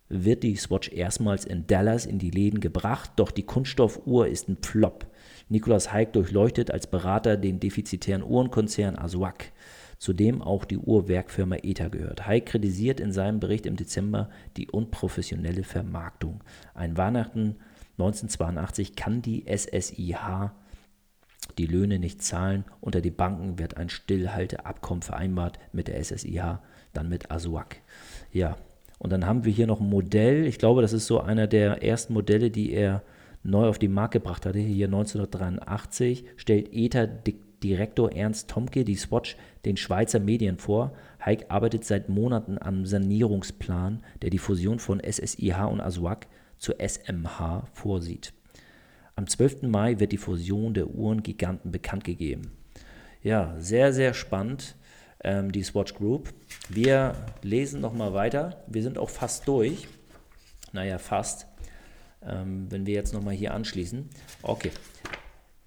wird 0.09 0.43
die 0.43 0.55
Swatch 0.55 0.91
erstmals 0.91 1.45
in 1.45 1.67
Dallas 1.67 2.05
in 2.05 2.19
die 2.19 2.31
Läden 2.31 2.59
gebracht, 2.59 3.11
doch 3.15 3.31
die 3.31 3.43
Kunststoffuhr 3.43 4.27
ist 4.27 4.47
ein 4.47 4.57
Flop. 4.61 5.07
Nikolaus 5.49 5.91
Hayek 5.91 6.13
durchleuchtet 6.13 6.71
als 6.71 6.87
Berater 6.87 7.37
den 7.37 7.59
defizitären 7.59 8.23
Uhrenkonzern 8.23 8.97
Aswak, 8.97 9.51
zu 9.97 10.13
dem 10.13 10.41
auch 10.41 10.65
die 10.65 10.77
Uhrwerkfirma 10.77 11.57
ETA 11.63 11.87
gehört. 11.87 12.27
Hayek 12.27 12.47
kritisiert 12.47 12.99
in 12.99 13.11
seinem 13.11 13.39
Bericht 13.39 13.65
im 13.65 13.75
Dezember 13.75 14.29
die 14.57 14.69
unprofessionelle 14.69 15.63
Vermarktung. 15.63 16.43
Ein 16.73 16.97
Weihnachten 16.97 17.55
1982 17.97 18.95
kann 18.95 19.21
die 19.21 19.45
SSIH 19.47 20.51
die 21.57 21.65
Löhne 21.65 21.99
nicht 21.99 22.21
zahlen. 22.21 22.65
Unter 22.81 23.01
die 23.01 23.11
Banken 23.11 23.57
wird 23.57 23.77
ein 23.77 23.89
Stillhalteabkommen 23.89 25.01
vereinbart 25.01 25.59
mit 25.71 25.87
der 25.87 26.03
SSIH, 26.03 26.59
dann 26.93 27.09
mit 27.09 27.31
Aswak. 27.31 27.77
Ja, 28.31 28.57
und 28.99 29.11
dann 29.11 29.25
haben 29.25 29.45
wir 29.45 29.53
hier 29.53 29.67
noch 29.67 29.79
ein 29.79 29.89
Modell. 29.89 30.45
Ich 30.45 30.57
glaube, 30.57 30.81
das 30.81 30.93
ist 30.93 31.07
so 31.07 31.19
einer 31.19 31.47
der 31.47 31.83
ersten 31.83 32.13
Modelle, 32.13 32.49
die 32.49 32.71
er 32.71 33.03
neu 33.43 33.67
auf 33.67 33.79
den 33.79 33.93
Markt 33.93 34.13
gebracht 34.13 34.45
hatte. 34.45 34.59
Hier 34.59 34.87
1983 34.87 36.25
stellt 36.35 36.69
ETA-Direktor 36.73 38.11
Ernst 38.11 38.49
Tomke 38.49 38.83
die 38.83 38.95
Swatch 38.95 39.37
den 39.65 39.77
Schweizer 39.77 40.19
Medien 40.19 40.57
vor. 40.57 40.93
Heik 41.23 41.45
arbeitet 41.49 41.85
seit 41.85 42.09
Monaten 42.09 42.57
am 42.59 42.85
Sanierungsplan, 42.85 44.03
der 44.21 44.29
die 44.29 44.39
Fusion 44.39 44.79
von 44.79 44.99
SSIH 44.99 45.69
und 45.69 45.81
ASWAC 45.81 46.27
zur 46.57 46.75
SMH 46.79 47.67
vorsieht. 47.73 48.33
Am 49.15 49.27
12. 49.27 49.63
Mai 49.63 49.99
wird 49.99 50.11
die 50.11 50.17
Fusion 50.17 50.73
der 50.73 50.89
Uhrengiganten 50.89 51.71
bekannt 51.71 52.03
gegeben. 52.03 52.51
Ja, 53.23 53.55
sehr, 53.59 53.93
sehr 53.93 54.13
spannend 54.13 54.75
ähm, 55.23 55.51
die 55.51 55.63
Swatch 55.63 55.93
Group. 55.93 56.33
Wir 56.69 57.13
lesen 57.41 57.81
nochmal 57.81 58.13
weiter. 58.13 58.63
Wir 58.67 58.83
sind 58.83 58.97
auch 58.97 59.09
fast 59.09 59.47
durch. 59.47 59.87
Naja, 60.73 60.97
fast. 60.97 61.47
Ähm, 62.25 62.67
wenn 62.69 62.85
wir 62.85 62.93
jetzt 62.93 63.13
nochmal 63.13 63.33
hier 63.33 63.53
anschließen. 63.53 64.09
Okay. 64.41 64.71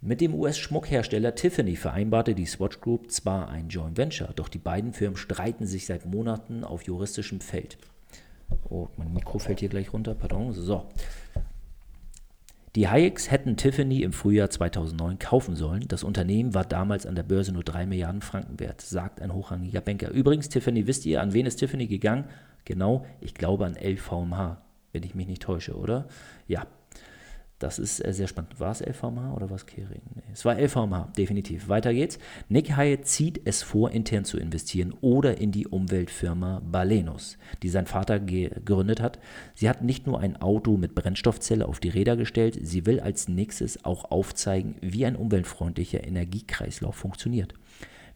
Mit 0.03 0.23
dem 0.23 0.35
US-Schmuckhersteller 0.35 1.35
Tiffany 1.35 1.77
vereinbarte 1.77 2.35
die 2.35 2.47
Swatch 2.47 2.81
Group 2.81 3.11
zwar 3.11 3.51
ein 3.51 3.69
Joint 3.69 3.99
Venture, 3.99 4.33
doch 4.35 4.49
die 4.49 4.59
beiden 4.59 4.95
Firmen 4.95 5.19
streiten 5.19 5.67
sich 5.67 5.85
seit 5.85 6.07
Monaten 6.07 6.65
auf 6.65 6.85
juristischem 6.85 7.43
Feld. 7.43 7.77
Oh, 8.71 8.89
mein 8.97 9.13
Mikro 9.13 9.39
fällt 9.39 9.61
hier 9.61 9.69
gleich 9.69 9.93
runter, 9.93 10.15
pardon. 10.15 10.53
So. 10.55 10.89
Die 12.77 12.89
Hayeks 12.89 13.33
hätten 13.33 13.57
Tiffany 13.57 14.03
im 14.03 14.13
Frühjahr 14.13 14.49
2009 14.49 15.19
kaufen 15.19 15.57
sollen. 15.57 15.89
Das 15.89 16.05
Unternehmen 16.05 16.55
war 16.55 16.65
damals 16.65 17.05
an 17.05 17.17
der 17.17 17.25
Börse 17.25 17.53
nur 17.53 17.65
3 17.65 17.87
Milliarden 17.87 18.23
Franken 18.23 18.61
wert, 18.61 18.81
sagt 18.81 19.21
ein 19.21 19.35
hochrangiger 19.35 19.81
Banker. 19.81 20.11
Übrigens, 20.11 20.49
Tiffany, 20.49 20.87
wisst 20.87 21.05
ihr, 21.05 21.21
an 21.21 21.33
wen 21.33 21.47
ist 21.47 21.57
Tiffany 21.57 21.89
gegangen? 21.89 22.27
Genau, 22.65 23.05
ich 23.21 23.35
glaube 23.35 23.67
an 23.67 23.75
LVMH, 23.75 24.63
wenn 24.93 25.03
ich 25.03 25.17
mich 25.17 25.27
nicht 25.27 25.43
täusche, 25.43 25.77
oder? 25.77 26.07
Ja, 26.47 26.67
das 27.61 27.79
ist 27.79 28.05
äh, 28.05 28.13
sehr 28.13 28.27
spannend. 28.27 28.59
War 28.59 28.73
es 28.73 28.81
LVMH 28.81 29.35
oder 29.35 29.51
war 29.51 29.57
es 29.57 29.67
Kering? 29.67 30.01
Nee, 30.15 30.23
es 30.33 30.45
war 30.45 30.59
LVMH, 30.59 31.13
definitiv. 31.17 31.69
Weiter 31.69 31.93
geht's. 31.93 32.19
Nick 32.49 32.77
Hyatt 32.77 33.07
zieht 33.07 33.43
es 33.45 33.63
vor, 33.63 33.91
intern 33.91 34.25
zu 34.25 34.39
investieren 34.39 34.95
oder 35.03 35.39
in 35.39 35.53
die 35.53 35.69
Umweltfirma 35.69 36.63
Balenos, 36.65 37.37
die 37.63 37.69
sein 37.69 37.87
Vater 37.87 38.19
gegründet 38.19 39.01
hat. 39.01 39.19
Sie 39.55 39.69
hat 39.69 39.83
nicht 39.83 40.07
nur 40.07 40.21
ein 40.21 40.41
Auto 40.41 40.79
mit 40.79 40.95
Brennstoffzelle 40.95 41.69
auf 41.69 41.81
die 41.81 41.91
Räder 41.91 42.17
gestellt, 42.17 42.59
sie 42.63 42.87
will 42.87 42.99
als 42.99 43.29
nächstes 43.29 43.85
auch 43.85 44.11
aufzeigen, 44.11 44.77
wie 44.81 45.05
ein 45.05 45.17
umweltfreundlicher 45.17 46.03
Energiekreislauf 46.03 46.97
funktioniert. 46.97 47.55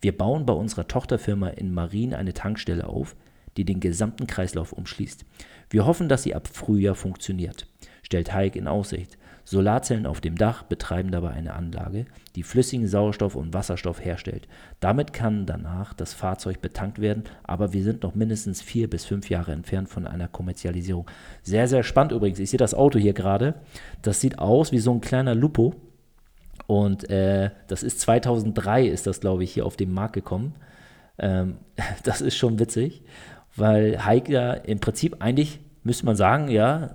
Wir 0.01 0.16
bauen 0.16 0.47
bei 0.47 0.55
unserer 0.55 0.88
Tochterfirma 0.88 1.49
in 1.51 1.73
Marien 1.73 2.14
eine 2.14 2.33
Tankstelle 2.33 2.87
auf, 2.87 3.14
die 3.59 3.64
den 3.64 3.81
gesamten 3.81 4.27
Kreislauf 4.27 4.73
umschließt. 4.73 5.25
Wir 5.68 5.85
hoffen, 5.85 6.09
dass 6.09 6.23
sie 6.23 6.35
ab 6.35 6.49
Frühjahr 6.49 6.95
funktioniert, 6.95 7.66
stellt 8.03 8.33
Hayek 8.33 8.57
in 8.57 8.68
Aussicht. 8.68 9.18
Solarzellen 9.44 10.07
auf 10.07 10.20
dem 10.20 10.37
Dach 10.37 10.62
betreiben 10.62 11.11
dabei 11.11 11.30
eine 11.30 11.54
Anlage, 11.54 12.07
die 12.35 12.42
flüssigen 12.42 12.87
Sauerstoff 12.87 13.37
und 13.37 13.52
Wasserstoff 13.52 14.02
herstellt. 14.02 14.48
Damit 14.80 15.12
kann 15.12 15.46
danach 15.46 15.92
das 15.92 16.14
Fahrzeug 16.14 16.62
betankt 16.62 17.00
werden, 17.00 17.24
aber 17.42 17.72
wir 17.72 17.83
sind 17.83 18.02
noch 18.02 18.14
mindestens 18.14 18.62
vier 18.62 18.88
bis 18.88 19.04
fünf 19.04 19.28
Jahre 19.28 19.52
entfernt 19.52 19.88
von 19.88 20.07
einer 20.07 20.28
Kommerzialisierung. 20.28 21.07
Sehr, 21.42 21.68
sehr 21.68 21.83
spannend 21.83 22.12
übrigens. 22.12 22.38
Ich 22.38 22.50
sehe 22.50 22.59
das 22.59 22.74
Auto 22.74 22.98
hier 22.98 23.12
gerade. 23.12 23.54
Das 24.02 24.20
sieht 24.20 24.38
aus 24.38 24.72
wie 24.72 24.78
so 24.78 24.92
ein 24.92 25.00
kleiner 25.00 25.35
Lupo. 25.35 25.74
Und 26.66 27.11
äh, 27.11 27.50
das 27.66 27.83
ist 27.83 28.00
2003 28.00 28.87
ist 28.87 29.07
das, 29.07 29.20
glaube 29.20 29.44
ich, 29.44 29.52
hier 29.52 29.66
auf 29.66 29.76
den 29.76 29.92
Markt 29.92 30.14
gekommen. 30.14 30.54
Ähm, 31.18 31.59
das 32.02 32.20
ist 32.20 32.37
schon 32.37 32.59
witzig, 32.59 33.02
weil 33.57 34.04
Heike 34.04 34.62
im 34.64 34.80
Prinzip 34.80 35.16
eigentlich 35.20 35.61
müsste 35.85 36.07
man 36.07 36.16
sagen, 36.16 36.49
ja, 36.49 36.92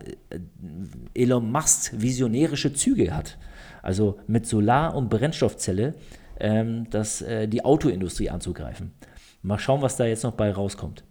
Elon 1.13 1.51
Musk 1.51 1.93
visionärische 1.95 2.73
Züge 2.73 3.15
hat. 3.15 3.37
Also 3.81 4.19
mit 4.27 4.45
Solar- 4.45 4.95
und 4.95 5.09
Brennstoffzelle 5.09 5.93
ähm, 6.39 6.89
das, 6.89 7.21
äh, 7.21 7.47
die 7.47 7.63
Autoindustrie 7.63 8.29
anzugreifen. 8.29 8.91
Mal 9.41 9.59
schauen, 9.59 9.81
was 9.81 9.95
da 9.95 10.05
jetzt 10.05 10.23
noch 10.23 10.33
bei 10.33 10.51
rauskommt. 10.51 11.03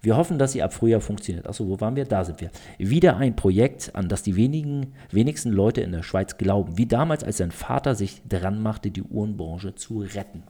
Wir 0.00 0.16
hoffen, 0.16 0.38
dass 0.38 0.52
sie 0.52 0.62
ab 0.62 0.72
Frühjahr 0.72 1.00
funktioniert. 1.00 1.48
Achso, 1.48 1.66
wo 1.66 1.80
waren 1.80 1.96
wir? 1.96 2.04
Da 2.04 2.24
sind 2.24 2.40
wir. 2.40 2.50
Wieder 2.78 3.16
ein 3.16 3.34
Projekt, 3.34 3.94
an 3.94 4.08
das 4.08 4.22
die 4.22 4.36
wenigen, 4.36 4.94
wenigsten 5.10 5.50
Leute 5.50 5.80
in 5.80 5.92
der 5.92 6.02
Schweiz 6.02 6.38
glauben. 6.38 6.78
Wie 6.78 6.86
damals, 6.86 7.24
als 7.24 7.38
sein 7.38 7.50
Vater 7.50 7.94
sich 7.94 8.22
dran 8.28 8.62
machte, 8.62 8.90
die 8.90 9.02
Uhrenbranche 9.02 9.74
zu 9.74 10.00
retten. 10.00 10.44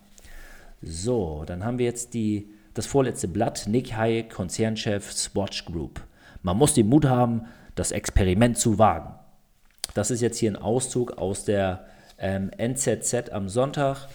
So, 0.83 1.45
dann 1.47 1.65
haben 1.65 1.79
wir 1.79 1.87
jetzt 1.87 2.13
die, 2.13 2.51
das 2.75 2.87
vorletzte 2.87 3.29
Blatt. 3.29 3.67
Nick 3.67 3.97
Hayek, 3.97 4.31
Konzernchef 4.31 5.11
Swatch 5.13 5.65
Group. 5.65 6.03
Man 6.43 6.57
muss 6.57 6.75
den 6.75 6.89
Mut 6.89 7.05
haben, 7.05 7.47
das 7.75 7.93
Experiment 7.93 8.59
zu 8.59 8.79
wagen. 8.79 9.15
Das 9.95 10.11
ist 10.11 10.21
jetzt 10.21 10.39
hier 10.39 10.51
ein 10.51 10.57
Auszug 10.57 11.19
aus 11.19 11.45
der 11.45 11.87
ähm, 12.19 12.51
NZZ 12.57 13.31
am 13.31 13.49
Sonntag. 13.49 14.09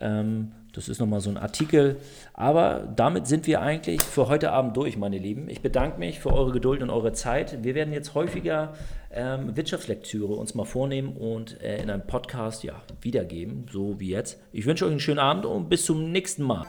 Ähm, 0.00 0.52
das 0.74 0.88
ist 0.88 1.00
nochmal 1.00 1.20
so 1.20 1.30
ein 1.30 1.36
Artikel. 1.36 1.96
Aber 2.32 2.88
damit 2.96 3.26
sind 3.26 3.46
wir 3.46 3.60
eigentlich 3.60 4.02
für 4.02 4.28
heute 4.28 4.52
Abend 4.52 4.76
durch, 4.76 4.96
meine 4.96 5.18
Lieben. 5.18 5.48
Ich 5.48 5.60
bedanke 5.60 5.98
mich 5.98 6.20
für 6.20 6.32
eure 6.32 6.52
Geduld 6.52 6.82
und 6.82 6.90
eure 6.90 7.12
Zeit. 7.12 7.62
Wir 7.62 7.74
werden 7.74 7.92
jetzt 7.92 8.14
häufiger 8.14 8.72
ähm, 9.10 9.54
Wirtschaftslektüre 9.54 10.32
uns 10.32 10.54
mal 10.54 10.64
vornehmen 10.64 11.14
und 11.16 11.60
äh, 11.60 11.82
in 11.82 11.90
einem 11.90 12.06
Podcast 12.06 12.64
ja, 12.64 12.80
wiedergeben, 13.02 13.66
so 13.70 14.00
wie 14.00 14.08
jetzt. 14.08 14.40
Ich 14.52 14.64
wünsche 14.64 14.86
euch 14.86 14.92
einen 14.92 15.00
schönen 15.00 15.18
Abend 15.18 15.44
und 15.44 15.68
bis 15.68 15.84
zum 15.84 16.10
nächsten 16.10 16.42
Mal. 16.42 16.66